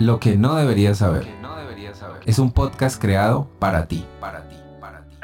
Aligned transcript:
Lo 0.00 0.18
que 0.18 0.36
no 0.36 0.56
deberías 0.56 0.98
saber. 0.98 1.28
Es 2.26 2.40
un 2.40 2.50
podcast 2.50 3.00
creado 3.00 3.48
para 3.60 3.86
ti. 3.86 4.04
Para 4.20 4.48
ti, 4.48 4.56
para 4.80 5.04
ti. 5.04 5.16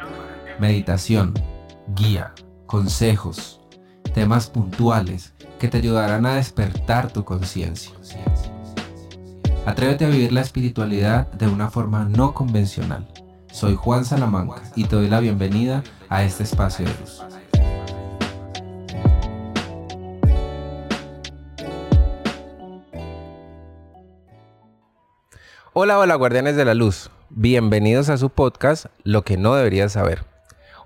Meditación, 0.60 1.34
guía, 1.96 2.32
consejos, 2.66 3.60
temas 4.14 4.48
puntuales 4.48 5.34
que 5.58 5.66
te 5.66 5.78
ayudarán 5.78 6.24
a 6.24 6.36
despertar 6.36 7.12
tu 7.12 7.24
conciencia. 7.24 7.92
Atrévete 9.66 10.04
a 10.04 10.08
vivir 10.08 10.32
la 10.32 10.40
espiritualidad 10.40 11.30
de 11.32 11.48
una 11.48 11.68
forma 11.68 12.04
no 12.04 12.32
convencional. 12.32 13.08
Soy 13.50 13.74
Juan 13.74 14.04
Salamanca 14.04 14.62
y 14.76 14.84
te 14.84 14.94
doy 14.94 15.08
la 15.08 15.18
bienvenida 15.18 15.82
a 16.08 16.22
este 16.22 16.44
espacio 16.44 16.86
de 16.86 16.92
luz. 17.00 17.22
Hola, 25.72 26.00
hola 26.00 26.16
guardianes 26.16 26.56
de 26.56 26.64
la 26.64 26.74
luz. 26.74 27.12
Bienvenidos 27.28 28.08
a 28.08 28.16
su 28.16 28.30
podcast 28.30 28.86
Lo 29.04 29.22
que 29.22 29.36
no 29.36 29.54
deberías 29.54 29.92
saber. 29.92 30.24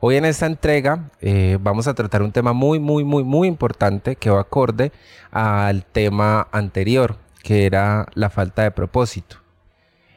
Hoy 0.00 0.16
en 0.16 0.26
esta 0.26 0.44
entrega 0.44 1.10
eh, 1.22 1.56
vamos 1.58 1.88
a 1.88 1.94
tratar 1.94 2.20
un 2.20 2.32
tema 2.32 2.52
muy, 2.52 2.78
muy, 2.78 3.02
muy, 3.02 3.24
muy 3.24 3.48
importante 3.48 4.16
que 4.16 4.28
va 4.28 4.42
acorde 4.42 4.92
al 5.30 5.86
tema 5.86 6.48
anterior, 6.52 7.16
que 7.42 7.64
era 7.64 8.08
la 8.12 8.28
falta 8.28 8.62
de 8.62 8.72
propósito. 8.72 9.36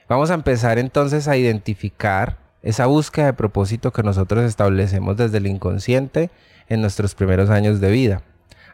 Vamos 0.10 0.32
a 0.32 0.34
empezar 0.34 0.80
entonces 0.80 1.30
a 1.30 1.38
identificar 1.38 2.38
esa 2.62 2.88
búsqueda 2.88 3.28
de 3.28 3.34
propósito 3.34 3.94
que 3.94 4.04
nosotros 4.04 4.44
establecemos 4.44 5.16
desde 5.16 5.38
el 5.38 5.48
inconsciente 5.48 6.30
en 6.68 6.82
nuestros 6.82 7.16
primeros 7.16 7.50
años 7.50 7.80
de 7.80 7.90
vida. 7.90 8.22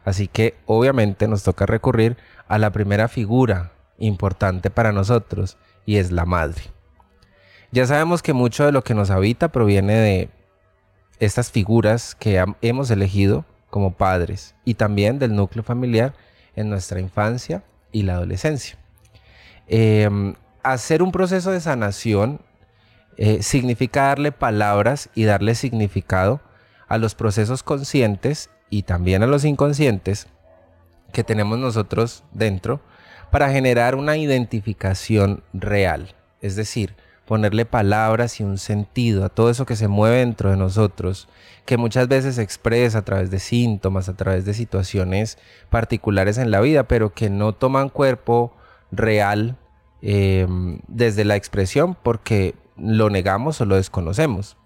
Así 0.06 0.28
que 0.28 0.56
obviamente 0.66 1.28
nos 1.28 1.44
toca 1.44 1.68
recurrir 1.68 2.18
a 2.48 2.58
la 2.58 2.72
primera 2.72 3.08
figura 3.08 3.74
importante 4.00 4.72
para 4.72 4.92
nosotros 4.92 5.56
y 5.86 5.98
es 5.98 6.12
la 6.12 6.26
madre. 6.26 6.62
Ya 7.72 7.86
sabemos 7.88 8.22
que 8.22 8.34
mucho 8.34 8.66
de 8.66 8.72
lo 8.72 8.84
que 8.84 8.94
nos 8.94 9.10
habita 9.10 9.50
proviene 9.50 9.94
de 9.96 10.30
estas 11.20 11.52
figuras 11.52 12.16
que 12.16 12.44
hemos 12.62 12.92
elegido 12.92 13.46
como 13.70 13.94
padres 13.94 14.56
y 14.66 14.76
también 14.76 15.18
del 15.18 15.36
núcleo 15.36 15.64
familiar 15.64 16.14
en 16.56 16.70
nuestra 16.70 17.00
infancia 17.00 17.64
y 17.92 18.04
la 18.04 18.14
adolescencia. 18.14 18.78
Em, 19.68 20.36
hacer 20.62 21.02
un 21.02 21.12
proceso 21.12 21.52
de 21.52 21.62
sanación 21.62 22.42
eh, 23.18 23.42
significa 23.42 24.04
darle 24.04 24.32
palabras 24.32 25.10
y 25.16 25.24
darle 25.24 25.56
significado 25.56 26.42
a 26.88 26.98
los 26.98 27.16
procesos 27.16 27.64
conscientes 27.64 28.50
y 28.70 28.84
también 28.84 29.24
a 29.24 29.28
los 29.28 29.46
inconscientes 29.46 30.28
que 31.12 31.24
tenemos 31.24 31.58
nosotros 31.60 32.24
dentro 32.32 32.82
para 33.34 33.50
generar 33.50 33.96
una 33.96 34.16
identificación 34.16 35.42
real, 35.54 36.14
es 36.40 36.56
decir, 36.56 36.94
ponerle 37.26 37.66
palabras 37.66 38.40
y 38.40 38.44
un 38.44 38.60
sentido 38.60 39.26
a 39.26 39.30
todo 39.30 39.50
eso 39.50 39.66
que 39.66 39.76
se 39.76 39.88
mueve 39.88 40.18
dentro 40.18 40.52
de 40.52 40.56
nosotros, 40.56 41.28
que 41.66 41.78
muchas 41.78 42.08
veces 42.08 42.36
se 42.36 42.44
expresa 42.44 43.00
a 43.00 43.06
través 43.06 43.32
de 43.32 43.40
síntomas, 43.40 44.08
a 44.08 44.16
través 44.16 44.46
de 44.46 44.54
situaciones 44.54 45.40
particulares 45.72 46.38
en 46.38 46.52
la 46.52 46.62
vida, 46.62 46.84
pero 46.84 47.16
que 47.16 47.32
no 47.32 47.54
toman 47.54 47.90
cuerpo 47.90 48.56
real 48.92 49.58
eh, 50.04 50.46
desde 50.88 51.26
la 51.26 51.36
expresión 51.36 51.98
porque 52.04 52.54
lo 52.78 53.10
negamos 53.10 53.60
o 53.62 53.66
lo 53.66 53.78
desconocemos. 53.78 54.58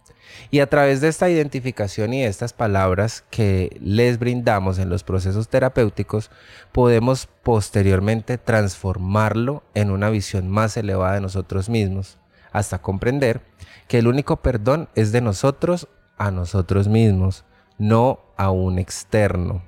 Y 0.49 0.59
a 0.59 0.67
través 0.67 1.01
de 1.01 1.07
esta 1.07 1.29
identificación 1.29 2.13
y 2.13 2.21
de 2.21 2.27
estas 2.27 2.53
palabras 2.53 3.23
que 3.29 3.77
les 3.81 4.19
brindamos 4.19 4.79
en 4.79 4.89
los 4.89 5.03
procesos 5.03 5.49
terapéuticos, 5.49 6.31
podemos 6.71 7.27
posteriormente 7.43 8.37
transformarlo 8.37 9.63
en 9.73 9.91
una 9.91 10.09
visión 10.09 10.49
más 10.49 10.77
elevada 10.77 11.15
de 11.15 11.21
nosotros 11.21 11.69
mismos, 11.69 12.17
hasta 12.51 12.81
comprender 12.81 13.41
que 13.87 13.99
el 13.99 14.07
único 14.07 14.37
perdón 14.37 14.89
es 14.95 15.11
de 15.11 15.21
nosotros 15.21 15.87
a 16.17 16.31
nosotros 16.31 16.87
mismos, 16.87 17.45
no 17.77 18.19
a 18.37 18.51
un 18.51 18.79
externo. 18.79 19.63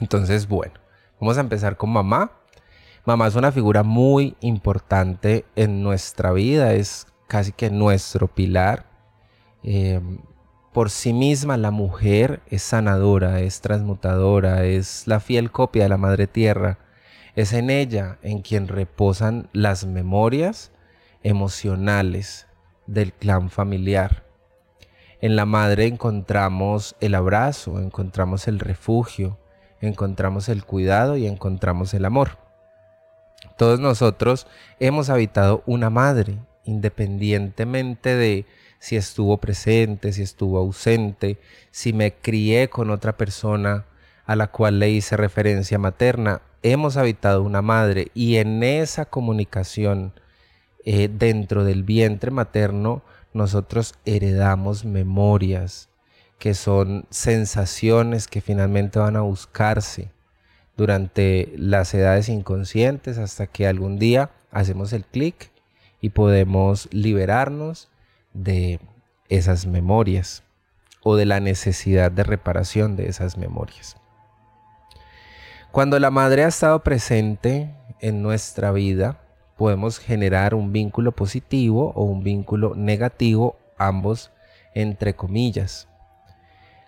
Entonces, 0.00 0.48
bueno, 0.48 0.74
vamos 1.20 1.38
a 1.38 1.42
empezar 1.42 1.76
con 1.76 1.90
mamá. 1.90 2.32
Mamá 3.04 3.26
es 3.26 3.34
una 3.34 3.52
figura 3.52 3.82
muy 3.82 4.36
importante 4.40 5.44
en 5.56 5.82
nuestra 5.82 6.32
vida, 6.32 6.74
es 6.74 7.06
casi 7.26 7.52
que 7.52 7.70
nuestro 7.70 8.28
pilar 8.28 8.87
Em, 9.62 10.18
por 10.72 10.90
sí 10.90 11.12
misma 11.12 11.56
la 11.56 11.70
mujer 11.70 12.40
es 12.46 12.62
sanadora, 12.62 13.40
es 13.40 13.60
transmutadora, 13.60 14.64
es 14.64 15.06
la 15.06 15.20
fiel 15.20 15.50
copia 15.50 15.84
de 15.84 15.88
la 15.88 15.96
Madre 15.96 16.26
Tierra. 16.26 16.78
Es 17.34 17.52
en 17.52 17.70
ella 17.70 18.18
en 18.22 18.42
quien 18.42 18.68
reposan 18.68 19.48
las 19.52 19.86
memorias 19.86 20.72
emocionales 21.22 22.46
del 22.86 23.12
clan 23.12 23.50
familiar. 23.50 24.24
En 25.20 25.34
la 25.34 25.46
madre 25.46 25.86
encontramos 25.86 26.94
el 27.00 27.14
abrazo, 27.14 27.80
encontramos 27.80 28.46
el 28.46 28.60
refugio, 28.60 29.38
encontramos 29.80 30.48
el 30.48 30.64
cuidado 30.64 31.16
y 31.16 31.26
encontramos 31.26 31.92
el 31.94 32.04
amor. 32.04 32.38
Todos 33.56 33.80
nosotros 33.80 34.46
hemos 34.78 35.10
habitado 35.10 35.62
una 35.66 35.90
madre, 35.90 36.38
independientemente 36.64 38.14
de 38.14 38.46
si 38.78 38.96
estuvo 38.96 39.38
presente, 39.38 40.12
si 40.12 40.22
estuvo 40.22 40.58
ausente, 40.58 41.38
si 41.70 41.92
me 41.92 42.14
crié 42.14 42.68
con 42.68 42.90
otra 42.90 43.16
persona 43.16 43.86
a 44.24 44.36
la 44.36 44.48
cual 44.48 44.78
le 44.78 44.90
hice 44.90 45.16
referencia 45.16 45.78
materna. 45.78 46.42
Hemos 46.62 46.96
habitado 46.96 47.42
una 47.42 47.62
madre 47.62 48.08
y 48.14 48.36
en 48.36 48.62
esa 48.62 49.06
comunicación 49.06 50.12
eh, 50.84 51.08
dentro 51.12 51.64
del 51.64 51.82
vientre 51.82 52.30
materno 52.30 53.02
nosotros 53.32 53.94
heredamos 54.04 54.84
memorias 54.84 55.88
que 56.38 56.54
son 56.54 57.06
sensaciones 57.10 58.28
que 58.28 58.40
finalmente 58.40 58.98
van 58.98 59.16
a 59.16 59.22
buscarse 59.22 60.10
durante 60.76 61.52
las 61.56 61.92
edades 61.94 62.28
inconscientes 62.28 63.18
hasta 63.18 63.48
que 63.48 63.66
algún 63.66 63.98
día 63.98 64.30
hacemos 64.52 64.92
el 64.92 65.04
clic 65.04 65.50
y 66.00 66.10
podemos 66.10 66.88
liberarnos 66.92 67.88
de 68.42 68.80
esas 69.28 69.66
memorias 69.66 70.42
o 71.02 71.16
de 71.16 71.26
la 71.26 71.40
necesidad 71.40 72.10
de 72.10 72.24
reparación 72.24 72.96
de 72.96 73.08
esas 73.08 73.36
memorias. 73.36 73.96
Cuando 75.70 75.98
la 75.98 76.10
madre 76.10 76.44
ha 76.44 76.48
estado 76.48 76.82
presente 76.82 77.74
en 78.00 78.22
nuestra 78.22 78.72
vida, 78.72 79.20
podemos 79.56 79.98
generar 79.98 80.54
un 80.54 80.72
vínculo 80.72 81.12
positivo 81.12 81.92
o 81.94 82.04
un 82.04 82.22
vínculo 82.22 82.74
negativo, 82.74 83.56
ambos 83.76 84.30
entre 84.74 85.14
comillas. 85.14 85.88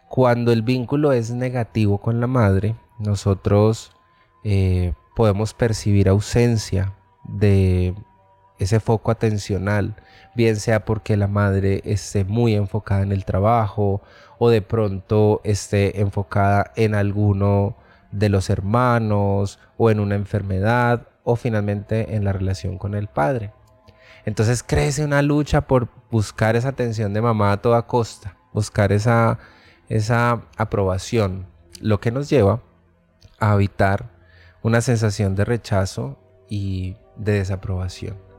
Cuando 0.09 0.53
el 0.53 0.63
vínculo 0.63 1.13
es 1.13 1.31
negativo 1.31 1.99
con 1.99 2.21
la 2.21 2.27
madre, 2.27 2.75
nosotros 2.99 3.93
eh, 4.45 4.95
podemos 5.15 5.55
percibir 5.55 6.09
ausencia 6.09 6.95
de 7.25 7.95
ese 8.61 8.79
foco 8.79 9.11
atencional, 9.11 9.97
bien 10.35 10.57
sea 10.57 10.85
porque 10.85 11.17
la 11.17 11.27
madre 11.27 11.81
esté 11.85 12.25
muy 12.25 12.55
enfocada 12.55 13.03
en 13.03 13.11
el 13.11 13.25
trabajo 13.25 14.03
o 14.39 14.51
de 14.51 14.63
pronto 14.63 15.41
esté 15.45 16.01
enfocada 16.01 16.71
en 16.77 16.95
alguno 16.95 17.77
de 18.13 18.29
los 18.29 18.51
hermanos 18.51 19.59
o 19.79 19.91
en 19.91 19.99
una 19.99 20.15
enfermedad 20.15 21.09
o 21.25 21.37
finalmente 21.37 22.15
en 22.15 22.25
la 22.25 22.33
relación 22.33 22.77
con 22.77 22.95
el 22.95 23.09
padre. 23.09 23.53
Entonces 24.27 24.63
crece 24.63 25.05
una 25.05 25.23
lucha 25.23 25.63
por 25.63 25.89
buscar 26.11 26.55
esa 26.55 26.69
atención 26.69 27.15
de 27.15 27.23
mamá 27.23 27.53
a 27.53 27.63
toda 27.63 27.87
costa, 27.87 28.37
buscar 28.53 28.93
esa, 28.93 29.39
esa 29.89 30.43
aprobación, 30.59 31.47
lo 31.81 31.99
que 31.99 32.11
nos 32.11 32.29
lleva 32.29 32.61
a 33.39 33.55
evitar 33.55 34.11
una 34.63 34.83
sensación 34.83 35.35
de 35.35 35.47
rechazo 35.47 36.19
y 36.51 36.97
de 37.17 37.33
desaprobación. 37.33 38.30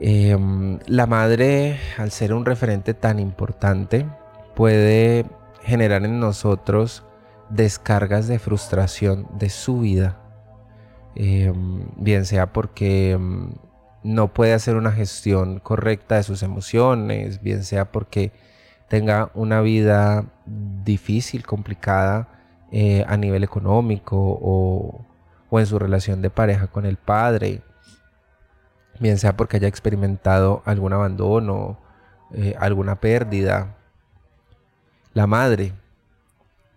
Em, 0.00 0.78
la 0.86 1.06
madre, 1.06 1.78
al 1.96 2.10
ser 2.10 2.34
un 2.34 2.44
referente 2.44 2.92
tan 2.92 3.18
importante, 3.18 4.06
puede 4.54 5.24
generar 5.62 6.04
en 6.04 6.20
nosotros 6.20 7.04
descargas 7.48 8.28
de 8.28 8.38
frustración 8.38 9.26
de 9.38 9.48
su 9.48 9.80
vida. 9.80 10.18
Em, 11.14 11.86
bien 11.96 12.26
sea 12.26 12.52
porque 12.52 13.12
em, 13.12 13.54
no 14.02 14.32
puede 14.34 14.52
hacer 14.52 14.76
una 14.76 14.92
gestión 14.92 15.60
correcta 15.60 16.16
de 16.16 16.22
sus 16.24 16.42
emociones, 16.42 17.42
bien 17.42 17.64
sea 17.64 17.90
porque 17.90 18.32
tenga 18.88 19.30
una 19.34 19.60
vida 19.62 20.26
difícil, 20.46 21.46
complicada 21.46 22.28
eh, 22.70 23.04
a 23.08 23.16
nivel 23.16 23.44
económico 23.44 24.16
o 24.18 25.06
en 25.58 25.66
su 25.66 25.78
relación 25.78 26.20
de 26.22 26.30
pareja 26.30 26.66
con 26.66 26.84
el 26.84 26.96
padre 26.98 27.62
bien 29.00 29.18
sea 29.18 29.36
porque 29.36 29.56
haya 29.56 29.68
experimentado 29.68 30.62
algún 30.64 30.92
abandono, 30.92 31.78
eh, 32.32 32.54
alguna 32.58 33.00
pérdida. 33.00 33.76
La 35.14 35.26
madre 35.26 35.72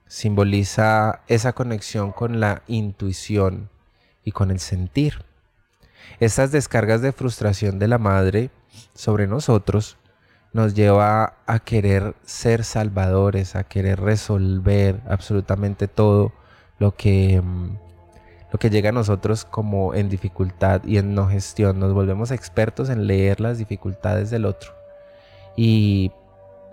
simboliza 0.07 1.21
esa 1.27 1.53
conexión 1.53 2.11
con 2.11 2.39
la 2.39 2.63
intuición 2.67 3.69
y 4.23 4.31
con 4.31 4.51
el 4.51 4.59
sentir. 4.59 5.23
Estas 6.19 6.51
descargas 6.51 7.01
de 7.01 7.11
frustración 7.11 7.79
de 7.79 7.87
la 7.87 7.97
madre 7.97 8.49
sobre 8.93 9.27
nosotros 9.27 9.97
nos 10.51 10.73
lleva 10.73 11.35
a 11.45 11.59
querer 11.59 12.15
ser 12.25 12.63
salvadores, 12.63 13.55
a 13.55 13.63
querer 13.63 13.99
resolver 13.99 14.99
absolutamente 15.07 15.87
todo 15.87 16.33
lo 16.79 16.95
que, 16.95 17.41
mm, 17.41 17.77
lo 18.51 18.59
que 18.59 18.69
llega 18.69 18.89
a 18.89 18.93
nosotros 18.93 19.45
como 19.45 19.93
en 19.93 20.09
dificultad 20.09 20.81
y 20.83 20.97
en 20.97 21.13
no 21.13 21.27
gestión. 21.27 21.79
Nos 21.79 21.93
volvemos 21.93 22.31
expertos 22.31 22.89
en 22.89 23.07
leer 23.07 23.39
las 23.39 23.57
dificultades 23.57 24.29
del 24.29 24.45
otro 24.45 24.73
y 25.55 26.11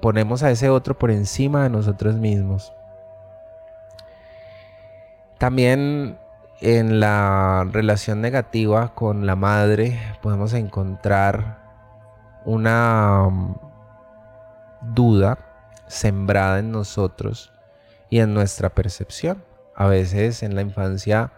ponemos 0.00 0.43
a 0.43 0.50
ese 0.50 0.70
otro 0.70 0.99
por 0.99 1.11
encima 1.11 1.62
de 1.62 1.70
nosotros 1.70 2.17
mismos. 2.17 2.73
También 5.38 6.19
en 6.61 7.00
la 7.00 7.67
relación 7.70 8.23
negativa 8.23 8.94
con 8.94 9.26
la 9.26 9.37
madre 9.37 10.00
podemos 10.23 10.55
encontrar 10.55 11.58
una 12.46 13.28
mm, 13.31 13.55
duda 14.94 15.38
sembrada 15.87 16.61
en 16.61 16.73
nosotros 16.73 17.52
y 18.08 18.20
en 18.20 18.32
nuestra 18.32 18.70
percepción. 18.70 19.44
A 19.75 19.87
veces 19.87 20.43
en 20.43 20.55
la 20.55 20.62
infancia 20.62 21.32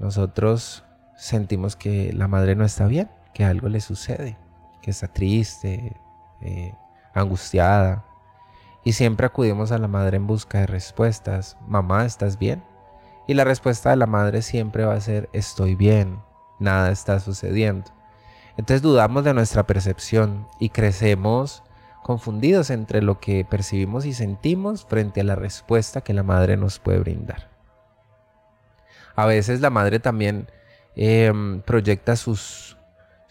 nosotros 0.00 0.82
sentimos 1.14 1.76
que 1.76 2.12
la 2.14 2.26
madre 2.26 2.56
no 2.56 2.64
está 2.64 2.86
bien, 2.86 3.10
que 3.34 3.44
algo 3.44 3.68
le 3.68 3.80
sucede, 3.80 4.38
que 4.80 4.90
está 4.90 5.08
triste, 5.08 6.00
eh, 6.40 6.74
angustiada. 7.14 8.04
Y 8.82 8.94
siempre 8.94 9.26
acudimos 9.26 9.72
a 9.72 9.78
la 9.78 9.88
madre 9.88 10.16
en 10.16 10.26
busca 10.26 10.60
de 10.60 10.66
respuestas. 10.66 11.58
Mamá, 11.68 12.06
¿estás 12.06 12.38
bien? 12.38 12.62
Y 13.26 13.34
la 13.34 13.44
respuesta 13.44 13.90
de 13.90 13.96
la 13.96 14.06
madre 14.06 14.40
siempre 14.40 14.86
va 14.86 14.94
a 14.94 15.00
ser 15.02 15.28
estoy 15.34 15.74
bien, 15.74 16.20
nada 16.58 16.90
está 16.90 17.20
sucediendo. 17.20 17.90
Entonces 18.56 18.80
dudamos 18.80 19.22
de 19.22 19.34
nuestra 19.34 19.66
percepción 19.66 20.48
y 20.58 20.70
crecemos 20.70 21.62
confundidos 22.02 22.70
entre 22.70 23.02
lo 23.02 23.20
que 23.20 23.44
percibimos 23.44 24.06
y 24.06 24.14
sentimos 24.14 24.86
frente 24.86 25.20
a 25.20 25.24
la 25.24 25.34
respuesta 25.34 26.00
que 26.00 26.14
la 26.14 26.22
madre 26.22 26.56
nos 26.56 26.78
puede 26.78 27.00
brindar. 27.00 27.49
A 29.20 29.26
veces 29.26 29.60
la 29.60 29.68
madre 29.68 30.00
también 30.00 30.48
em, 30.96 31.60
proyecta 31.60 32.16
sus, 32.16 32.78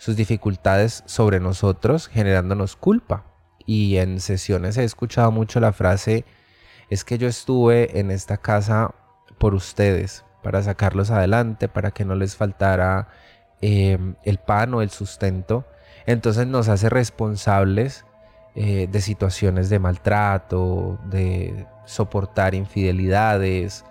dificultades 0.05 1.01
sobre 1.07 1.39
nosotros 1.39 2.07
generándonos 2.07 2.75
culpa. 2.75 3.25
Y 3.65 3.97
en 3.97 4.19
sesiones 4.19 4.77
he 4.77 4.83
escuchado 4.83 5.31
mucho 5.31 5.59
la 5.59 5.73
frase, 5.73 6.25
es 6.91 7.03
que 7.03 7.17
yo 7.17 7.27
estuve 7.27 7.99
en 7.99 8.11
esta 8.11 8.37
casa 8.37 8.93
por 9.39 9.55
ustedes, 9.55 10.23
para 10.43 10.61
sacarlos 10.61 11.09
adelante, 11.09 11.67
para 11.67 11.89
que 11.89 12.05
no 12.05 12.13
les 12.13 12.35
faltara 12.35 13.07
em, 13.59 14.13
el 14.23 14.37
pan 14.37 14.75
o 14.75 14.83
el 14.83 14.91
sustento. 14.91 15.65
Entonces 16.05 16.45
nos 16.45 16.69
hace 16.69 16.89
responsables 16.89 18.05
eh, 18.53 18.87
de 18.91 19.01
situaciones 19.01 19.71
de 19.71 19.79
maltrato, 19.79 20.99
de 21.09 21.65
soportar 21.85 22.53
infidelidades 22.53 23.85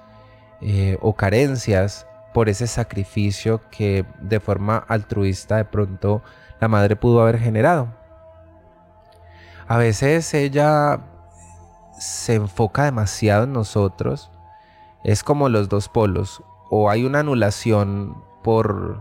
eh, 0.60 0.99
o 1.00 1.14
carencias 1.14 2.06
por 2.34 2.49
ese 2.49 2.66
sacrificio 2.66 3.60
que 3.70 4.05
de 4.20 4.40
forma 4.40 4.76
altruista 4.76 5.56
de 5.56 5.64
pronto 5.64 6.22
la 6.60 6.69
madre 6.69 6.96
pudo 6.96 7.22
haber 7.22 7.38
generado. 7.38 7.88
A 9.66 9.76
veces 9.76 10.32
ella 10.34 11.00
se 11.99 12.34
enfoca 12.34 12.84
demasiado 12.84 13.44
en 13.44 13.52
nosotros 13.52 14.31
es 15.05 15.22
como 15.22 15.49
los 15.49 15.69
dos 15.69 15.88
polos. 15.88 16.43
O 16.70 16.90
hay 16.90 17.05
una 17.05 17.20
anulación 17.20 18.22
por 18.43 19.00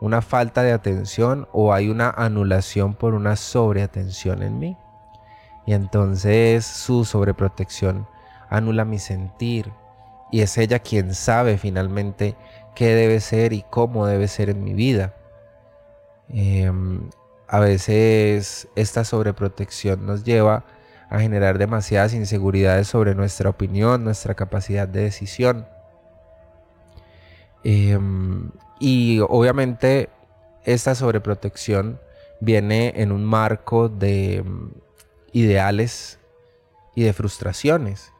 una 0.00 0.22
falta 0.22 0.62
de 0.62 0.72
atención 0.72 1.48
o 1.52 1.72
hay 1.72 1.88
una 1.88 2.10
anulación 2.10 2.94
por 2.94 3.14
una 3.14 3.36
sobreatención 3.36 4.42
en 4.42 4.58
mí. 4.58 4.76
Y 5.66 5.72
entonces 5.72 6.66
su 6.66 7.04
sobreprotección 7.04 8.06
anula 8.48 8.84
mi 8.84 8.98
sentir. 8.98 9.72
Y 10.30 10.42
es 10.42 10.56
ella 10.58 10.78
quien 10.78 11.14
sabe 11.14 11.58
finalmente 11.58 12.36
qué 12.74 12.94
debe 12.94 13.20
ser 13.20 13.52
y 13.52 13.64
cómo 13.68 14.06
debe 14.06 14.28
ser 14.28 14.50
en 14.50 14.62
mi 14.62 14.74
vida. 14.74 15.14
Em, 16.28 17.10
a 17.48 17.58
veces 17.58 18.68
esta 18.76 19.04
sobreprotección 19.04 20.06
nos 20.06 20.22
lleva 20.22 20.64
a 21.08 21.18
generar 21.18 21.58
demasiadas 21.58 22.14
inseguridades 22.14 22.86
sobre 22.86 23.16
nuestra 23.16 23.50
opinión, 23.50 24.04
nuestra 24.04 24.34
capacidad 24.34 24.86
de 24.86 25.02
decisión. 25.02 25.66
Em, 27.64 28.50
y 28.78 29.18
obviamente 29.20 30.08
esta 30.64 30.94
sobreprotección 30.94 32.00
viene 32.40 32.92
en 32.96 33.12
un 33.12 33.24
marco 33.24 33.88
de 33.88 34.36
em, 34.36 34.70
ideales 35.32 36.18
y 36.94 37.02
de 37.02 37.12
frustraciones. 37.12 38.12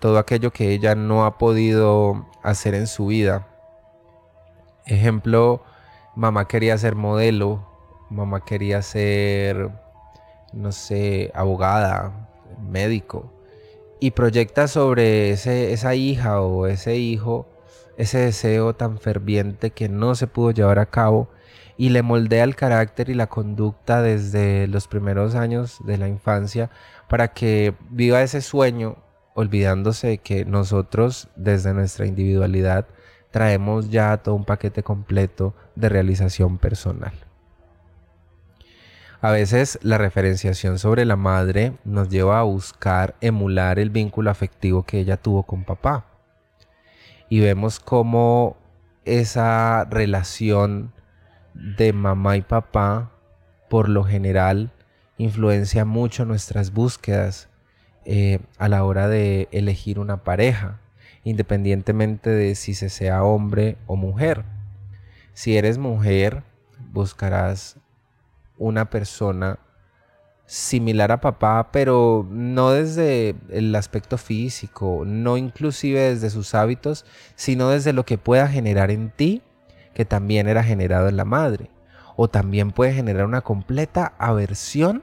Todo 0.00 0.18
aquello 0.18 0.52
que 0.52 0.72
ella 0.72 0.94
no 0.94 1.24
ha 1.24 1.38
podido 1.38 2.26
hacer 2.42 2.74
en 2.74 2.86
su 2.86 3.06
vida. 3.06 3.46
Ejemplo, 4.86 5.62
mamá 6.14 6.48
quería 6.48 6.78
ser 6.78 6.94
modelo, 6.94 7.66
mamá 8.10 8.44
quería 8.44 8.82
ser 8.82 9.70
no 10.52 10.72
sé, 10.72 11.30
abogada, 11.34 12.28
médico, 12.60 13.30
y 14.00 14.12
proyecta 14.12 14.66
sobre 14.66 15.30
ese, 15.30 15.72
esa 15.72 15.94
hija 15.94 16.40
o 16.40 16.66
ese 16.66 16.96
hijo 16.96 17.46
ese 17.98 18.18
deseo 18.18 18.74
tan 18.74 18.98
ferviente 18.98 19.70
que 19.70 19.88
no 19.88 20.14
se 20.14 20.28
pudo 20.28 20.52
llevar 20.52 20.78
a 20.78 20.86
cabo 20.86 21.28
y 21.76 21.90
le 21.90 22.02
moldea 22.02 22.44
el 22.44 22.54
carácter 22.54 23.10
y 23.10 23.14
la 23.14 23.26
conducta 23.26 24.02
desde 24.02 24.68
los 24.68 24.86
primeros 24.86 25.34
años 25.34 25.78
de 25.84 25.98
la 25.98 26.08
infancia 26.08 26.70
para 27.08 27.34
que 27.34 27.74
viva 27.90 28.22
ese 28.22 28.40
sueño 28.40 28.96
olvidándose 29.38 30.18
que 30.18 30.44
nosotros 30.44 31.28
desde 31.36 31.72
nuestra 31.72 32.06
individualidad 32.06 32.88
traemos 33.30 33.88
ya 33.88 34.16
todo 34.16 34.34
un 34.34 34.44
paquete 34.44 34.82
completo 34.82 35.54
de 35.76 35.88
realización 35.88 36.58
personal. 36.58 37.12
A 39.20 39.30
veces 39.30 39.78
la 39.80 39.96
referenciación 39.96 40.80
sobre 40.80 41.04
la 41.04 41.14
madre 41.14 41.78
nos 41.84 42.08
lleva 42.08 42.40
a 42.40 42.42
buscar 42.42 43.14
emular 43.20 43.78
el 43.78 43.90
vínculo 43.90 44.28
afectivo 44.28 44.82
que 44.82 44.98
ella 44.98 45.16
tuvo 45.16 45.44
con 45.44 45.62
papá. 45.62 46.06
Y 47.28 47.38
vemos 47.38 47.78
cómo 47.78 48.56
esa 49.04 49.84
relación 49.84 50.92
de 51.54 51.92
mamá 51.92 52.36
y 52.36 52.42
papá, 52.42 53.12
por 53.70 53.88
lo 53.88 54.02
general, 54.02 54.72
influencia 55.16 55.84
mucho 55.84 56.24
nuestras 56.24 56.72
búsquedas 56.72 57.47
eh, 58.10 58.40
a 58.56 58.70
la 58.70 58.84
hora 58.84 59.06
de 59.06 59.48
elegir 59.52 59.98
una 59.98 60.24
pareja, 60.24 60.80
independientemente 61.24 62.30
de 62.30 62.54
si 62.54 62.72
se 62.72 62.88
sea 62.88 63.22
hombre 63.22 63.76
o 63.86 63.96
mujer. 63.96 64.46
Si 65.34 65.58
eres 65.58 65.76
mujer, 65.76 66.42
buscarás 66.90 67.76
una 68.56 68.88
persona 68.88 69.58
similar 70.46 71.12
a 71.12 71.20
papá, 71.20 71.68
pero 71.70 72.26
no 72.30 72.70
desde 72.70 73.34
el 73.50 73.74
aspecto 73.74 74.16
físico, 74.16 75.02
no 75.04 75.36
inclusive 75.36 76.00
desde 76.00 76.30
sus 76.30 76.54
hábitos, 76.54 77.04
sino 77.34 77.68
desde 77.68 77.92
lo 77.92 78.06
que 78.06 78.16
pueda 78.16 78.48
generar 78.48 78.90
en 78.90 79.10
ti, 79.10 79.42
que 79.92 80.06
también 80.06 80.48
era 80.48 80.64
generado 80.64 81.10
en 81.10 81.18
la 81.18 81.26
madre. 81.26 81.70
O 82.16 82.28
también 82.28 82.70
puede 82.70 82.94
generar 82.94 83.26
una 83.26 83.42
completa 83.42 84.14
aversión 84.18 85.02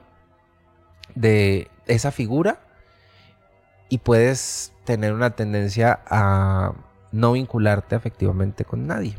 de 1.14 1.70
esa 1.86 2.10
figura 2.10 2.65
y 3.88 3.98
puedes 3.98 4.72
tener 4.84 5.12
una 5.12 5.30
tendencia 5.30 6.00
a 6.06 6.72
no 7.12 7.32
vincularte 7.32 7.94
afectivamente 7.94 8.64
con 8.64 8.86
nadie. 8.86 9.18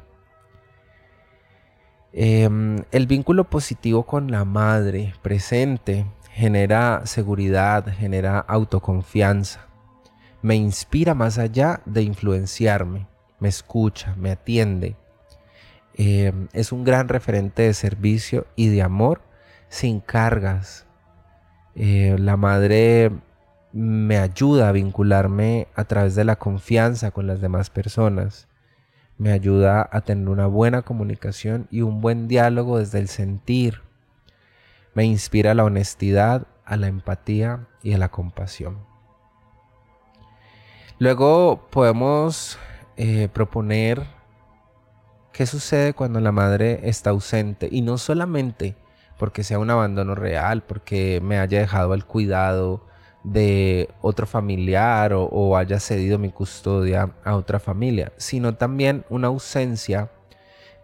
Em, 2.14 2.84
el 2.92 3.06
vínculo 3.06 3.44
positivo 3.44 4.04
con 4.04 4.32
la 4.32 4.46
madre 4.46 5.14
presente 5.22 6.06
genera 6.32 7.02
seguridad, 7.06 7.86
genera 7.94 8.40
autoconfianza, 8.40 9.68
me 10.42 10.56
inspira 10.56 11.14
más 11.14 11.38
allá 11.38 11.82
de 11.86 12.04
influenciarme, 12.04 13.08
me 13.40 13.50
escucha, 13.50 14.16
me 14.16 14.32
atiende. 14.32 14.96
Em, 15.96 16.48
es 16.54 16.72
un 16.72 16.84
gran 16.84 17.08
referente 17.08 17.64
de 17.64 17.74
servicio 17.74 18.48
y 18.56 18.68
de 18.70 18.82
amor 18.82 19.22
sin 19.70 20.00
cargas. 20.00 20.86
Eh, 21.76 22.16
la 22.20 22.38
madre 22.38 23.12
me 23.80 24.18
ayuda 24.18 24.70
a 24.70 24.72
vincularme 24.72 25.68
a 25.76 25.86
través 25.86 26.16
de 26.16 26.24
la 26.24 26.38
confianza 26.38 27.12
con 27.12 27.28
las 27.28 27.42
demás 27.42 27.70
personas 27.70 28.48
me 29.18 29.32
ayuda 29.32 29.88
a 29.92 30.02
tener 30.02 30.30
una 30.30 30.46
buena 30.46 30.84
comunicación 30.84 31.68
y 31.72 31.82
un 31.82 32.02
buen 32.02 32.28
diálogo 32.28 32.78
desde 32.78 33.00
el 33.00 33.08
sentir. 33.08 33.82
Me 34.94 35.06
inspira 35.06 35.52
a 35.52 35.56
la 35.56 35.64
honestidad, 35.64 36.46
a 36.66 36.78
la 36.78 36.88
empatía 36.88 37.68
y 37.82 37.94
a 37.94 37.98
la 37.98 38.10
compasión. 38.10 38.78
Luego 41.00 41.68
podemos 41.72 42.60
eh, 42.96 43.30
proponer 43.34 44.06
¿Qué 45.38 45.46
sucede 45.46 45.94
cuando 45.94 46.20
la 46.20 46.32
madre 46.32 46.80
está 46.90 47.12
ausente? 47.12 47.70
Y 47.72 47.84
no 47.84 48.00
solamente 48.00 48.76
porque 49.20 49.44
sea 49.44 49.60
un 49.60 49.70
abandono 49.70 50.16
real, 50.16 50.64
porque 50.64 51.22
me 51.22 51.38
haya 51.38 51.60
dejado 51.60 51.94
al 51.94 52.06
cuidado 52.06 52.82
de 53.32 53.90
otro 54.02 54.26
familiar 54.26 55.12
o, 55.14 55.58
haya 55.58 55.80
cedido 55.80 56.18
mi 56.18 56.32
custodia 56.32 57.12
a 57.26 57.36
otra 57.36 57.60
familia, 57.60 58.14
sino 58.16 58.56
también 58.56 59.04
una 59.10 59.28
ausencia 59.28 60.10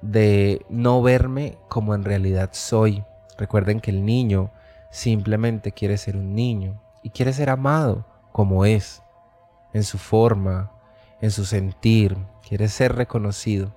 de 0.02 0.66
no 0.70 1.02
verme 1.02 1.58
como 1.70 1.96
en 1.96 2.04
realidad 2.04 2.50
soy. 2.52 3.04
Recuerden 3.38 3.80
que 3.80 3.92
el 3.92 4.06
niño 4.06 4.52
simplemente 4.92 5.72
quiere 5.72 5.98
ser 5.98 6.18
un 6.18 6.36
niño 6.36 6.82
y 7.02 7.12
quiere 7.12 7.32
ser 7.32 7.50
amado 7.50 8.06
como 8.34 8.66
es, 8.66 9.02
en 9.74 9.84
su 9.84 9.98
forma, 9.98 10.72
en 11.22 11.32
su 11.32 11.46
sentir, 11.46 12.18
quiere 12.48 12.68
ser 12.68 12.96
reconocido. 12.96 13.74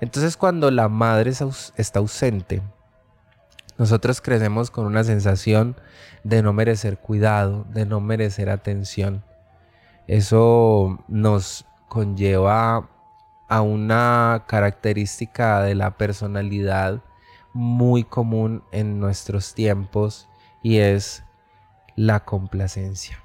Entonces 0.00 0.36
cuando 0.36 0.70
la 0.70 0.88
madre 0.88 1.32
está 1.76 1.98
ausente, 1.98 2.62
nosotros 3.80 4.20
crecemos 4.20 4.70
con 4.70 4.84
una 4.84 5.04
sensación 5.04 5.74
de 6.22 6.42
no 6.42 6.52
merecer 6.52 6.98
cuidado, 6.98 7.64
de 7.70 7.86
no 7.86 7.98
merecer 7.98 8.50
atención. 8.50 9.24
Eso 10.06 11.02
nos 11.08 11.64
conlleva 11.88 12.90
a 13.48 13.62
una 13.62 14.44
característica 14.46 15.62
de 15.62 15.74
la 15.74 15.96
personalidad 15.96 17.02
muy 17.54 18.04
común 18.04 18.62
en 18.70 19.00
nuestros 19.00 19.54
tiempos 19.54 20.28
y 20.62 20.76
es 20.76 21.24
la 21.96 22.26
complacencia. 22.26 23.24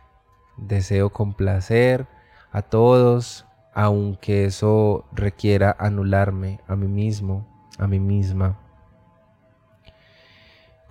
Deseo 0.56 1.10
complacer 1.10 2.08
a 2.54 2.62
todos, 2.62 3.46
aunque 3.74 4.46
eso 4.46 5.04
requiera 5.12 5.76
anularme 5.78 6.62
a 6.66 6.78
mí 6.78 6.88
mismo, 6.88 7.46
a 7.78 7.88
mí 7.88 8.00
misma. 8.00 8.58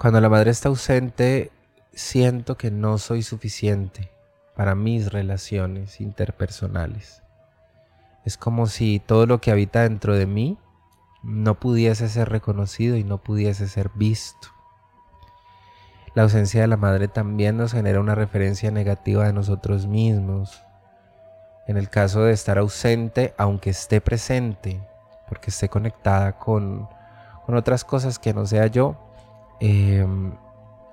Cuando 0.05 0.21
la 0.21 0.29
madre 0.29 0.51
está 0.51 0.69
ausente, 0.69 1.51
siento 1.95 2.59
que 2.59 2.71
no 2.71 2.99
soy 2.99 3.23
suficiente 3.23 4.11
para 4.55 4.75
mis 4.75 5.11
relaciones 5.11 5.99
interpersonales. 5.99 7.23
Es 8.27 8.37
como 8.37 8.67
si 8.67 9.01
todo 9.01 9.25
lo 9.25 9.41
que 9.41 9.51
habita 9.51 9.81
dentro 9.81 10.15
de 10.15 10.27
mí 10.27 10.59
no 11.23 11.59
pudiese 11.59 12.11
ser 12.11 12.29
reconocido 12.29 12.97
y 12.97 13.03
no 13.03 13.17
pudiese 13.17 13.67
ser 13.67 13.93
visto. 13.95 14.49
La 16.15 16.25
ausencia 16.25 16.61
de 16.61 16.67
la 16.67 16.77
madre 16.77 17.09
también 17.09 17.57
nos 17.57 17.73
genera 17.73 17.99
una 17.99 18.15
referencia 18.15 18.71
negativa 18.71 19.25
de 19.25 19.33
nosotros 19.33 19.87
mismos. 19.87 20.63
En 21.67 21.79
el 21.79 21.89
caso 21.89 22.25
de 22.25 22.35
estar 22.35 22.59
ausente, 22.59 23.33
aunque 23.39 23.71
esté 23.71 24.03
presente, 24.03 24.87
porque 25.31 25.49
esté 25.49 25.71
conectada 25.71 26.39
con, 26.39 26.91
con 27.47 27.57
otras 27.57 27.87
cosas 27.87 28.19
que 28.19 28.35
no 28.35 28.45
sea 28.45 28.67
yo, 28.67 29.04
em, 29.65 30.33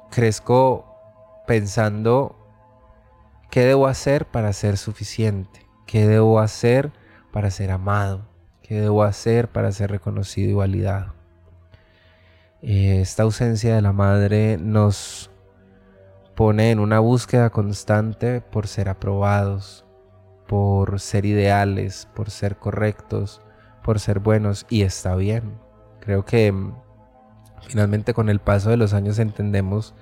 crezco 0.10 0.86
pensando 1.46 2.38
qué 3.50 3.66
debo 3.66 3.88
hacer 3.88 4.26
para 4.26 4.54
ser 4.54 4.78
suficiente, 4.78 5.68
qué 5.86 6.08
debo 6.08 6.40
hacer 6.40 6.92
para 7.34 7.52
ser 7.52 7.72
amado, 7.72 8.30
qué 8.62 8.80
debo 8.80 9.04
hacer 9.04 9.50
para 9.50 9.72
ser 9.72 9.92
reconocido 9.92 10.50
y 10.50 10.54
validado. 10.54 11.14
Eh, 12.62 13.02
esta 13.02 13.24
ausencia 13.24 13.76
de 13.76 13.82
la 13.82 13.92
madre 13.92 14.58
nos 14.58 15.32
pone 16.36 16.72
en 16.72 16.80
una 16.80 17.00
búsqueda 17.00 17.50
constante 17.50 18.40
por 18.40 18.68
ser 18.68 18.88
aprobados, 18.88 19.86
por 20.48 21.00
ser 21.00 21.26
ideales, 21.26 22.08
por 22.16 22.30
ser 22.30 22.58
correctos, 22.58 23.42
por 23.84 24.00
ser 24.00 24.20
buenos 24.20 24.66
y 24.70 24.84
está 24.84 25.16
bien. 25.16 25.60
Creo 26.00 26.24
que 26.24 26.54
finalmente 27.68 28.14
con 28.14 28.30
el 28.30 28.40
paso 28.40 28.70
de 28.70 28.78
los 28.78 28.94
años 28.94 29.20
entendemos 29.20 29.94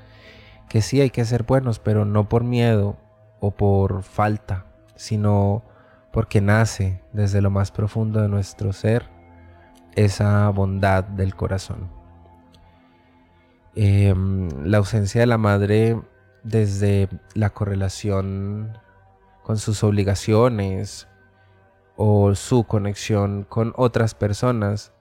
que 0.69 0.81
sí 0.81 1.01
hay 1.01 1.09
que 1.09 1.25
ser 1.25 1.43
buenos, 1.43 1.79
pero 1.79 2.05
no 2.05 2.29
por 2.29 2.43
miedo 2.43 2.97
o 3.39 3.51
por 3.51 4.03
falta, 4.03 4.65
sino 4.95 5.63
porque 6.11 6.41
nace 6.41 7.01
desde 7.13 7.41
lo 7.41 7.49
más 7.49 7.71
profundo 7.71 8.21
de 8.21 8.27
nuestro 8.27 8.73
ser 8.73 9.09
esa 9.95 10.49
bondad 10.49 11.03
del 11.03 11.35
corazón. 11.35 11.89
Em, 13.75 14.49
la 14.65 14.77
ausencia 14.77 15.21
de 15.21 15.27
la 15.27 15.37
madre 15.37 15.99
desde 16.43 17.09
la 17.33 17.49
correlación 17.49 18.77
con 19.43 19.57
sus 19.57 19.83
obligaciones 19.83 21.07
o 21.95 22.33
su 22.35 22.63
conexión 22.63 23.43
con 23.43 23.73
otras 23.75 24.15
personas 24.15 24.91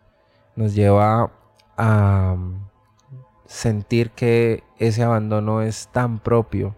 nos 0.57 0.75
lleva 0.75 1.33
a 1.79 2.37
sentir 3.47 4.11
que 4.11 4.63
ese 4.79 5.03
abandono 5.03 5.63
es 5.63 5.89
tan 5.89 6.19
propio 6.19 6.77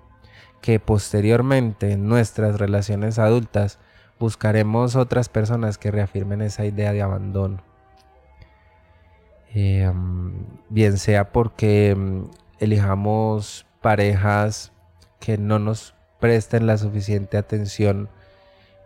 que 0.60 0.78
posteriormente 0.78 1.92
en 1.92 2.06
nuestras 2.06 2.58
relaciones 2.58 3.18
adultas 3.18 3.78
buscaremos 4.18 4.96
otras 4.96 5.28
personas 5.28 5.78
que 5.78 5.90
reafirmen 5.90 6.42
esa 6.42 6.66
idea 6.66 6.92
de 6.92 7.02
abandono. 7.02 7.62
Em, 9.52 10.32
bien 10.68 10.98
sea 10.98 11.32
porque 11.32 11.90
em, 11.90 12.26
elijamos 12.60 13.66
parejas 13.80 14.72
que 15.18 15.38
no 15.38 15.58
nos 15.58 15.94
presten 16.20 16.66
la 16.66 16.78
suficiente 16.78 17.36
atención 17.36 18.10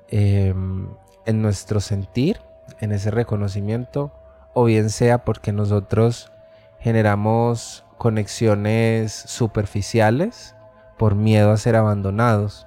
em, 0.08 0.88
en 1.26 1.42
nuestro 1.42 1.80
sentir, 1.80 2.40
en 2.80 2.92
ese 2.92 3.10
reconocimiento, 3.10 4.12
o 4.54 4.64
bien 4.64 4.88
sea 4.88 5.24
porque 5.24 5.52
nosotros 5.52 6.30
generamos 6.78 7.84
conexiones 7.98 9.12
superficiales 9.12 10.54
por 10.98 11.14
miedo 11.14 11.50
a 11.50 11.56
ser 11.56 11.76
abandonados. 11.76 12.66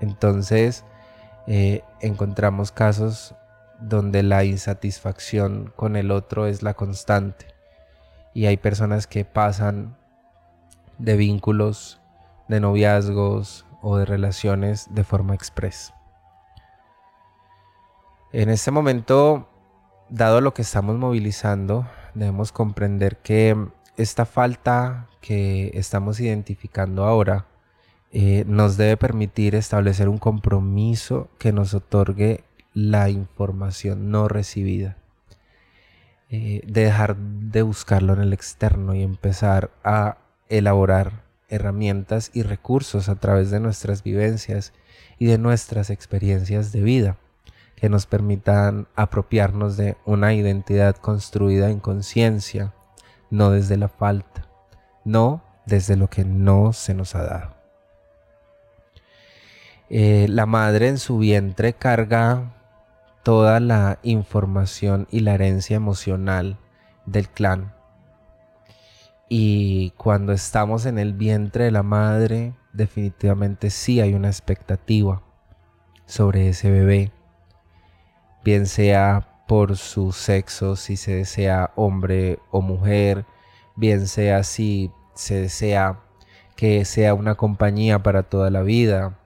Entonces 0.00 0.84
eh, 1.46 1.82
encontramos 2.00 2.72
casos 2.72 3.34
donde 3.80 4.22
la 4.22 4.44
insatisfacción 4.44 5.72
con 5.76 5.96
el 5.96 6.10
otro 6.10 6.46
es 6.46 6.62
la 6.62 6.74
constante. 6.74 7.46
Y 8.32 8.46
hay 8.46 8.56
personas 8.56 9.06
que 9.06 9.24
pasan 9.24 9.96
de 10.98 11.16
vínculos, 11.16 12.00
de 12.48 12.60
noviazgos 12.60 13.66
o 13.82 13.98
de 13.98 14.04
relaciones 14.04 14.86
de 14.94 15.04
forma 15.04 15.34
expresa. 15.34 15.94
En 18.32 18.50
este 18.50 18.70
momento, 18.70 19.48
dado 20.08 20.40
lo 20.40 20.54
que 20.54 20.62
estamos 20.62 20.96
movilizando, 20.96 21.86
debemos 22.14 22.52
comprender 22.52 23.18
que 23.18 23.56
esta 23.96 24.24
falta 24.24 25.08
que 25.20 25.70
estamos 25.74 26.20
identificando 26.20 27.04
ahora 27.04 27.46
eh, 28.12 28.44
nos 28.46 28.76
debe 28.76 28.96
permitir 28.96 29.54
establecer 29.54 30.08
un 30.08 30.18
compromiso 30.18 31.28
que 31.38 31.52
nos 31.52 31.74
otorgue 31.74 32.44
la 32.72 33.10
información 33.10 34.10
no 34.10 34.28
recibida. 34.28 34.96
Eh, 36.28 36.60
de 36.66 36.82
dejar 36.82 37.16
de 37.16 37.62
buscarlo 37.62 38.12
en 38.12 38.20
el 38.20 38.32
externo 38.32 38.94
y 38.94 39.02
empezar 39.02 39.70
a 39.84 40.18
elaborar 40.48 41.24
herramientas 41.48 42.32
y 42.34 42.42
recursos 42.42 43.08
a 43.08 43.14
través 43.14 43.52
de 43.52 43.60
nuestras 43.60 44.02
vivencias 44.02 44.72
y 45.18 45.26
de 45.26 45.38
nuestras 45.38 45.88
experiencias 45.90 46.72
de 46.72 46.82
vida 46.82 47.16
que 47.76 47.88
nos 47.88 48.06
permitan 48.06 48.88
apropiarnos 48.96 49.76
de 49.76 49.96
una 50.04 50.34
identidad 50.34 50.96
construida 50.96 51.70
en 51.70 51.78
conciencia, 51.78 52.72
no 53.30 53.50
desde 53.50 53.76
la 53.76 53.88
falta, 53.88 54.48
no 55.04 55.42
desde 55.66 55.96
lo 55.96 56.08
que 56.08 56.24
no 56.24 56.72
se 56.72 56.94
nos 56.94 57.14
ha 57.14 57.22
dado. 57.22 57.56
Eh, 59.88 60.26
la 60.28 60.46
madre 60.46 60.88
en 60.88 60.98
su 60.98 61.18
vientre 61.18 61.74
carga 61.74 62.54
toda 63.22 63.60
la 63.60 63.98
información 64.02 65.06
y 65.10 65.20
la 65.20 65.34
herencia 65.34 65.76
emocional 65.76 66.58
del 67.04 67.28
clan. 67.28 67.74
Y 69.28 69.90
cuando 69.96 70.32
estamos 70.32 70.86
en 70.86 70.98
el 70.98 71.12
vientre 71.12 71.64
de 71.64 71.72
la 71.72 71.82
madre, 71.82 72.54
definitivamente 72.72 73.70
sí 73.70 74.00
hay 74.00 74.14
una 74.14 74.28
expectativa 74.28 75.22
sobre 76.04 76.48
ese 76.48 76.70
bebé, 76.70 77.12
bien 78.46 78.66
sea 78.66 79.42
por 79.48 79.76
su 79.76 80.12
sexo, 80.12 80.76
si 80.76 80.96
se 80.96 81.16
desea 81.16 81.72
hombre 81.74 82.38
o 82.52 82.60
mujer, 82.60 83.26
bien 83.74 84.06
sea 84.06 84.44
si 84.44 84.92
se 85.14 85.42
desea 85.42 85.98
que 86.54 86.84
sea 86.84 87.14
una 87.14 87.34
compañía 87.34 88.04
para 88.04 88.22
toda 88.22 88.50
la 88.50 88.62
vida, 88.62 89.18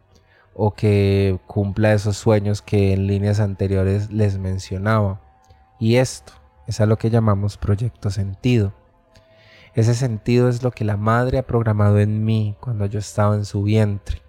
o 0.54 0.72
que 0.72 1.38
cumpla 1.46 1.92
esos 1.92 2.16
sueños 2.16 2.62
que 2.62 2.94
en 2.94 3.06
líneas 3.06 3.40
anteriores 3.40 4.10
les 4.10 4.38
mencionaba. 4.38 5.20
Y 5.78 5.96
esto 5.96 6.32
es 6.66 6.80
a 6.80 6.86
lo 6.86 6.96
que 6.96 7.10
llamamos 7.10 7.58
proyecto 7.58 8.10
sentido. 8.10 8.72
Ese 9.74 9.94
sentido 9.94 10.48
es 10.48 10.62
lo 10.62 10.70
que 10.70 10.84
la 10.86 10.96
madre 10.96 11.36
ha 11.36 11.46
programado 11.46 11.98
en 11.98 12.24
mí 12.24 12.56
cuando 12.58 12.86
yo 12.86 12.98
estaba 12.98 13.34
en 13.34 13.44
su 13.44 13.64
vientre. 13.64 14.22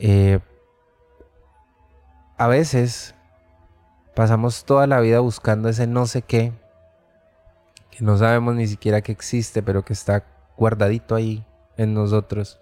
Eh, 0.00 0.40
a 2.36 2.48
veces 2.48 3.14
Pasamos 4.14 4.64
toda 4.64 4.86
la 4.86 5.00
vida 5.00 5.20
buscando 5.20 5.68
ese 5.68 5.86
no 5.86 6.06
sé 6.06 6.22
qué, 6.22 6.52
que 7.90 8.04
no 8.04 8.16
sabemos 8.16 8.54
ni 8.54 8.66
siquiera 8.66 9.00
que 9.00 9.12
existe, 9.12 9.62
pero 9.62 9.84
que 9.84 9.92
está 9.92 10.24
guardadito 10.56 11.14
ahí 11.14 11.44
en 11.76 11.94
nosotros. 11.94 12.60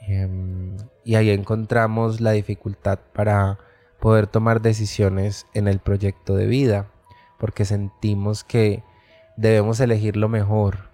Em, 0.00 0.76
y 1.04 1.14
ahí 1.14 1.30
encontramos 1.30 2.20
la 2.20 2.32
dificultad 2.32 2.98
para 3.12 3.58
poder 4.00 4.26
tomar 4.26 4.60
decisiones 4.60 5.46
en 5.54 5.68
el 5.68 5.78
proyecto 5.78 6.34
de 6.34 6.46
vida, 6.46 6.90
porque 7.38 7.64
sentimos 7.64 8.42
que 8.42 8.82
debemos 9.36 9.80
elegir 9.80 10.16
lo 10.16 10.28
mejor. 10.28 10.91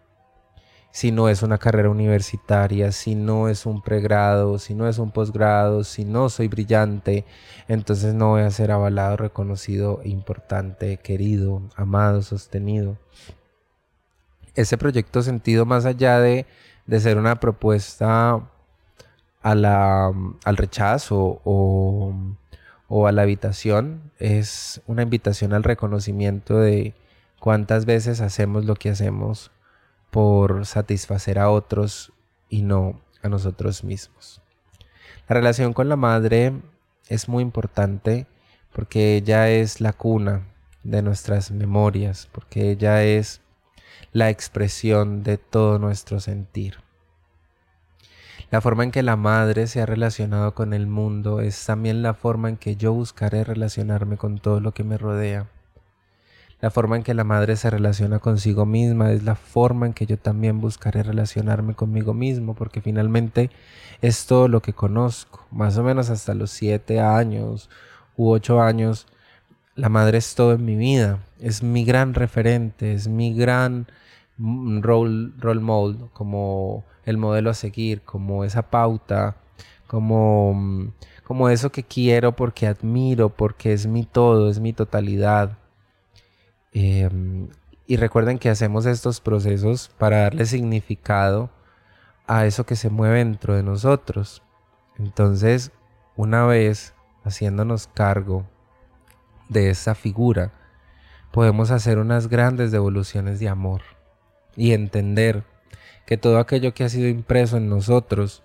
Si 0.90 1.12
no 1.12 1.28
es 1.28 1.42
una 1.42 1.58
carrera 1.58 1.90
universitaria, 1.90 2.92
si 2.92 3.14
no 3.14 3.48
es 3.48 3.66
un 3.66 3.82
pregrado, 3.82 4.58
si 4.58 4.74
no 4.74 4.88
es 4.88 4.98
un 4.98 5.10
posgrado, 5.10 5.84
si 5.84 6.04
no 6.04 6.28
soy 6.28 6.48
brillante, 6.48 7.24
entonces 7.68 8.14
no 8.14 8.30
voy 8.30 8.42
a 8.42 8.50
ser 8.50 8.70
avalado, 8.72 9.16
reconocido, 9.16 10.00
importante, 10.04 10.96
querido, 10.96 11.62
amado, 11.76 12.22
sostenido. 12.22 12.96
Ese 14.54 14.76
proyecto 14.78 15.22
sentido 15.22 15.66
más 15.66 15.84
allá 15.84 16.18
de, 16.20 16.46
de 16.86 17.00
ser 17.00 17.18
una 17.18 17.38
propuesta 17.38 18.40
a 19.42 19.54
la, 19.54 20.12
al 20.44 20.56
rechazo 20.56 21.40
o, 21.44 22.12
o 22.88 23.06
a 23.06 23.12
la 23.12 23.22
habitación 23.22 24.10
es 24.18 24.80
una 24.86 25.02
invitación 25.02 25.52
al 25.52 25.62
reconocimiento 25.62 26.58
de 26.58 26.94
cuántas 27.38 27.84
veces 27.84 28.20
hacemos 28.20 28.64
lo 28.64 28.74
que 28.74 28.90
hacemos 28.90 29.52
por 30.10 30.66
satisfacer 30.66 31.38
a 31.38 31.50
otros 31.50 32.12
y 32.48 32.62
no 32.62 33.00
a 33.22 33.28
nosotros 33.28 33.84
mismos. 33.84 34.40
La 35.28 35.34
relación 35.34 35.72
con 35.72 35.88
la 35.88 35.96
madre 35.96 36.52
es 37.08 37.28
muy 37.28 37.42
importante 37.42 38.26
porque 38.72 39.16
ella 39.16 39.50
es 39.50 39.80
la 39.80 39.92
cuna 39.92 40.46
de 40.84 41.02
nuestras 41.02 41.50
memorias, 41.50 42.28
porque 42.32 42.70
ella 42.70 43.02
es 43.02 43.40
la 44.12 44.30
expresión 44.30 45.22
de 45.22 45.36
todo 45.36 45.78
nuestro 45.78 46.20
sentir. 46.20 46.76
La 48.50 48.62
forma 48.62 48.84
en 48.84 48.90
que 48.90 49.02
la 49.02 49.16
madre 49.16 49.66
se 49.66 49.82
ha 49.82 49.86
relacionado 49.86 50.54
con 50.54 50.72
el 50.72 50.86
mundo 50.86 51.40
es 51.40 51.66
también 51.66 52.02
la 52.02 52.14
forma 52.14 52.48
en 52.48 52.56
que 52.56 52.76
yo 52.76 52.94
buscaré 52.94 53.44
relacionarme 53.44 54.16
con 54.16 54.38
todo 54.38 54.60
lo 54.60 54.72
que 54.72 54.84
me 54.84 54.96
rodea. 54.96 55.50
La 56.60 56.70
forma 56.70 56.96
en 56.96 57.04
que 57.04 57.14
la 57.14 57.22
madre 57.22 57.54
se 57.54 57.70
relaciona 57.70 58.18
consigo 58.18 58.66
misma 58.66 59.12
es 59.12 59.22
la 59.22 59.36
forma 59.36 59.86
en 59.86 59.92
que 59.92 60.06
yo 60.06 60.18
también 60.18 60.60
buscaré 60.60 61.04
relacionarme 61.04 61.74
conmigo 61.74 62.14
mismo, 62.14 62.54
porque 62.54 62.80
finalmente 62.80 63.50
es 64.02 64.26
todo 64.26 64.48
lo 64.48 64.60
que 64.60 64.72
conozco, 64.72 65.46
más 65.52 65.78
o 65.78 65.84
menos 65.84 66.10
hasta 66.10 66.34
los 66.34 66.50
siete 66.50 67.00
años 67.00 67.70
u 68.16 68.30
ocho 68.30 68.60
años. 68.60 69.06
La 69.76 69.88
madre 69.88 70.18
es 70.18 70.34
todo 70.34 70.54
en 70.54 70.64
mi 70.64 70.74
vida, 70.74 71.20
es 71.38 71.62
mi 71.62 71.84
gran 71.84 72.14
referente, 72.14 72.92
es 72.92 73.06
mi 73.06 73.34
gran 73.34 73.86
role, 74.36 75.30
role 75.38 75.60
model, 75.60 76.10
como 76.12 76.84
el 77.04 77.18
modelo 77.18 77.50
a 77.50 77.54
seguir, 77.54 78.02
como 78.02 78.44
esa 78.44 78.62
pauta, 78.62 79.36
como, 79.86 80.92
como 81.24 81.48
eso 81.50 81.70
que 81.70 81.84
quiero 81.84 82.34
porque 82.34 82.66
admiro, 82.66 83.28
porque 83.28 83.72
es 83.72 83.86
mi 83.86 84.04
todo, 84.04 84.50
es 84.50 84.58
mi 84.58 84.72
totalidad. 84.72 85.56
Em, 86.72 87.48
y 87.86 87.96
recuerden 87.96 88.38
que 88.38 88.50
hacemos 88.50 88.86
estos 88.86 89.20
procesos 89.20 89.90
para 89.98 90.18
darle 90.18 90.44
significado 90.46 91.50
a 92.26 92.44
eso 92.44 92.66
que 92.66 92.76
se 92.76 92.90
mueve 92.90 93.18
dentro 93.18 93.56
de 93.56 93.62
nosotros. 93.62 94.42
Entonces, 94.98 95.72
una 96.16 96.44
vez 96.44 96.94
haciéndonos 97.24 97.88
cargo 97.88 98.46
de 99.48 99.70
esa 99.70 99.94
figura, 99.94 100.52
podemos 101.32 101.70
hacer 101.70 101.98
unas 101.98 102.28
grandes 102.28 102.70
devoluciones 102.70 103.40
de 103.40 103.48
amor 103.48 103.82
y 104.56 104.72
entender 104.72 105.44
que 106.04 106.16
todo 106.16 106.38
aquello 106.38 106.74
que 106.74 106.84
ha 106.84 106.88
sido 106.88 107.08
impreso 107.08 107.56
en 107.56 107.68
nosotros 107.68 108.42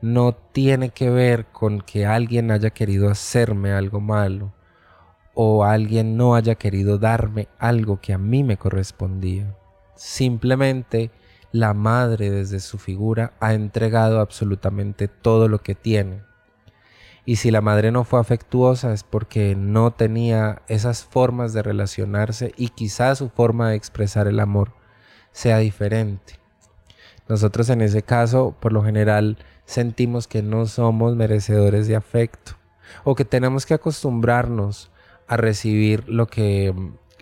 no 0.00 0.34
tiene 0.34 0.90
que 0.90 1.08
ver 1.08 1.46
con 1.46 1.80
que 1.80 2.04
alguien 2.04 2.50
haya 2.50 2.70
querido 2.70 3.08
hacerme 3.08 3.72
algo 3.72 4.00
malo 4.00 4.52
o 5.34 5.64
alguien 5.64 6.16
no 6.16 6.34
haya 6.34 6.54
querido 6.56 6.98
darme 6.98 7.48
algo 7.58 8.00
que 8.00 8.12
a 8.12 8.18
mí 8.18 8.44
me 8.44 8.56
correspondía. 8.56 9.56
Simplemente 9.94 11.10
la 11.52 11.74
madre 11.74 12.30
desde 12.30 12.60
su 12.60 12.78
figura 12.78 13.34
ha 13.40 13.54
entregado 13.54 14.20
absolutamente 14.20 15.08
todo 15.08 15.48
lo 15.48 15.58
que 15.58 15.74
tiene. 15.74 16.22
Y 17.24 17.36
si 17.36 17.50
la 17.50 17.60
madre 17.60 17.92
no 17.92 18.04
fue 18.04 18.18
afectuosa 18.18 18.92
es 18.92 19.04
porque 19.04 19.54
no 19.54 19.92
tenía 19.92 20.62
esas 20.66 21.04
formas 21.04 21.52
de 21.52 21.62
relacionarse 21.62 22.52
y 22.56 22.70
quizás 22.70 23.18
su 23.18 23.28
forma 23.28 23.70
de 23.70 23.76
expresar 23.76 24.26
el 24.26 24.40
amor 24.40 24.72
sea 25.30 25.58
diferente. 25.58 26.40
Nosotros 27.28 27.70
en 27.70 27.80
ese 27.80 28.02
caso, 28.02 28.56
por 28.58 28.72
lo 28.72 28.82
general, 28.82 29.38
sentimos 29.64 30.26
que 30.26 30.42
no 30.42 30.66
somos 30.66 31.16
merecedores 31.16 31.86
de 31.86 31.96
afecto 31.96 32.52
o 33.04 33.14
que 33.14 33.24
tenemos 33.24 33.64
que 33.64 33.74
acostumbrarnos 33.74 34.91
a 35.26 35.36
recibir 35.36 36.08
lo 36.08 36.26
que, 36.26 36.74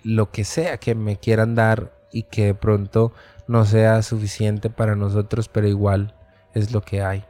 lo 0.03 0.31
que 0.31 0.45
sea 0.45 0.79
que 0.79 0.95
me 0.95 1.17
quieran 1.17 1.55
dar 1.55 1.93
y 2.13 2.25
que 2.25 2.47
de 2.47 2.55
pronto 2.55 3.13
no 3.47 3.65
sea 3.65 4.03
suficiente 4.03 4.71
para 4.71 4.97
nosotros, 4.97 5.49
pero 5.49 5.69
igual 5.69 6.15
es 6.55 6.73
lo 6.73 6.83
que 6.83 7.03
hay. 7.03 7.25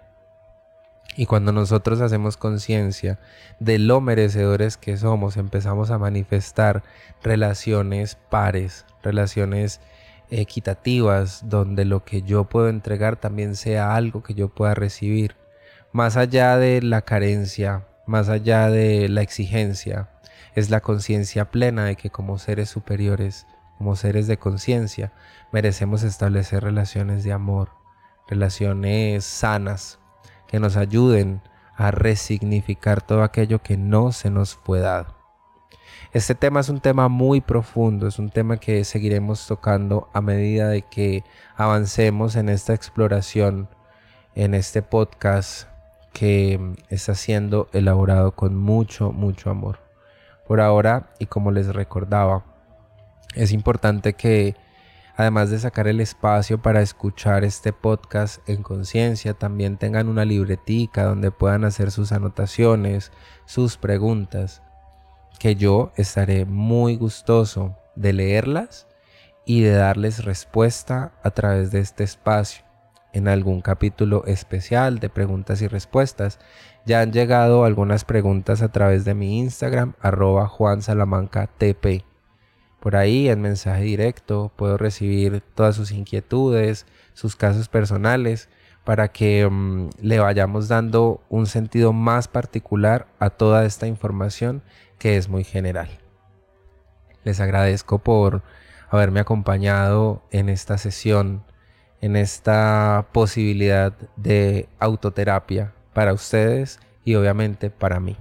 Y 1.17 1.27
cuando 1.27 1.53
nosotros 1.53 2.01
hacemos 2.01 2.37
conciencia 2.37 3.19
de 3.59 3.79
lo 3.79 4.01
merecedores 4.01 4.77
que 4.77 4.97
somos, 4.97 5.37
empezamos 5.37 5.91
a 5.91 5.99
manifestar 5.99 6.83
relaciones 7.23 8.17
pares, 8.31 8.87
relaciones 9.03 9.81
equitativas 10.31 11.49
donde 11.49 11.85
lo 11.85 12.05
que 12.05 12.23
yo 12.23 12.45
puedo 12.45 12.69
entregar 12.69 13.17
también 13.17 13.57
sea 13.57 13.95
algo 13.97 14.23
que 14.23 14.35
yo 14.35 14.49
pueda 14.49 14.75
recibir, 14.75 15.35
más 15.93 16.17
allá 16.17 16.57
de 16.57 16.81
la 16.83 17.03
carencia, 17.03 17.87
más 18.11 18.29
allá 18.29 18.69
de 18.69 19.09
la 19.09 19.23
exigencia, 19.23 20.11
es 20.57 20.69
la 20.69 20.81
conciencia 20.81 21.51
plena 21.53 21.85
de 21.85 21.95
que 21.95 22.11
como 22.11 22.39
seres 22.39 22.69
superiores, 22.69 23.47
como 23.79 23.95
seres 23.95 24.27
de 24.27 24.37
conciencia, 24.37 25.13
merecemos 25.53 26.03
establecer 26.03 26.65
relaciones 26.65 27.23
de 27.23 27.33
amor, 27.33 27.71
relaciones 28.29 29.25
sanas, 29.25 30.01
que 30.49 30.59
nos 30.59 30.77
ayuden 30.77 31.41
a 31.77 31.93
resignificar 31.93 33.01
todo 33.01 33.23
aquello 33.23 33.63
que 33.63 33.77
no 33.77 34.11
se 34.11 34.29
nos 34.29 34.57
fue 34.57 34.81
dado. 34.81 35.15
Este 36.13 36.35
tema 36.35 36.59
es 36.59 36.69
un 36.69 36.81
tema 36.81 37.09
muy 37.09 37.41
profundo, 37.41 38.09
es 38.09 38.19
un 38.19 38.31
tema 38.31 38.57
que 38.57 38.85
seguiremos 38.85 39.47
tocando 39.47 40.11
a 40.13 40.21
medida 40.21 40.69
de 40.69 40.83
que 40.83 41.23
avancemos 41.57 42.35
en 42.35 42.49
esta 42.49 42.75
exploración, 42.75 43.69
en 44.35 44.55
este 44.55 44.83
podcast 44.83 45.70
que 46.13 46.61
está 46.89 47.15
siendo 47.15 47.69
elaborado 47.73 48.33
con 48.33 48.57
mucho, 48.57 49.13
mucho 49.13 49.51
amor. 49.51 49.79
Por 50.47 50.61
ahora, 50.61 51.11
y 51.19 51.27
como 51.27 51.51
les 51.51 51.69
recordaba, 51.75 52.45
es 53.35 53.53
importante 53.53 54.15
que 54.15 54.57
además 55.17 55.51
de 55.51 55.59
sacar 55.61 55.87
el 55.87 56.01
espacio 56.01 56.61
para 56.61 56.83
escuchar 56.83 57.45
este 57.45 57.73
podcast 57.73 58.47
en 58.49 58.63
conciencia, 58.63 59.35
también 59.35 59.77
tengan 59.77 60.09
una 60.09 60.25
libretica 60.25 61.05
donde 61.05 61.31
puedan 61.31 61.65
hacer 61.65 61.91
sus 61.91 62.11
anotaciones, 62.13 63.13
sus 63.45 63.77
preguntas 63.77 64.63
que 65.39 65.55
yo 65.57 65.93
estaré 65.97 66.45
muy 66.45 66.97
gustoso 66.97 67.77
de 67.95 68.13
leerlas 68.13 68.87
y 69.45 69.61
de 69.61 69.73
darles 69.73 70.25
respuesta 70.25 71.13
a 71.23 71.31
través 71.31 71.71
de 71.71 71.81
este 71.81 72.05
espacio 72.05 72.70
en 73.13 73.29
algún 73.29 73.61
capítulo 73.61 74.25
especial 74.27 74.99
de 74.99 75.09
preguntas 75.09 75.63
y 75.63 75.69
respuestas. 75.69 76.39
Ya 76.87 77.01
han 77.01 77.13
llegado 77.13 77.65
algunas 77.65 78.05
preguntas 78.05 78.63
a 78.63 78.71
través 78.71 79.05
de 79.05 79.15
mi 79.15 79.39
Instagram, 79.39 79.95
arroba 80.01 80.47
Juan 80.47 80.83
Salamanca 80.83 81.47
TP. 81.47 82.05
Por 82.81 82.97
ahí 82.97 83.29
en 83.29 83.43
mensaje 83.43 83.83
directo 83.83 84.51
puedo 84.57 84.79
recibir 84.79 85.43
todas 85.55 85.77
sus 85.77 85.93
inquietudes, 85.93 86.87
sus 87.13 87.37
casos 87.37 87.69
personales, 87.69 88.49
para 88.85 89.09
que 89.09 89.47
mm, 89.49 89.91
le 90.01 90.19
vayamos 90.19 90.69
dando 90.69 91.23
un 91.29 91.47
sentido 91.47 91.93
más 91.93 92.29
particular 92.29 93.07
a 93.19 93.31
toda 93.31 93.65
esta 93.65 93.87
información 93.87 94.63
que 94.99 95.17
es 95.17 95.29
muy 95.29 95.45
general. 95.45 95.89
Les 97.25 97.41
agradezco 97.41 97.99
por 97.99 98.43
haberme 98.89 99.21
acompañado 99.21 100.23
en 100.31 100.49
esta 100.49 100.79
sesión, 100.79 101.45
en 102.01 102.17
esta 102.17 103.07
posibilidad 103.13 103.93
de 104.17 104.69
autoterapia 104.79 105.73
para 105.93 106.13
ustedes 106.13 106.81
y 107.05 107.15
obviamente 107.15 107.71
para 107.71 108.01
mí. 108.01 108.17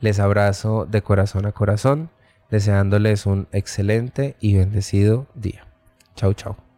Les 0.00 0.18
abrazo 0.18 0.86
de 0.86 1.02
corazón 1.02 1.46
a 1.46 1.52
corazón, 1.52 2.10
deseándoles 2.50 3.26
un 3.26 3.48
excelente 3.52 4.36
y 4.40 4.56
bendecido 4.56 5.26
día. 5.34 5.66
Chau, 6.16 6.34
chau. 6.34 6.69